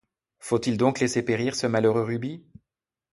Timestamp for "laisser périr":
0.99-1.55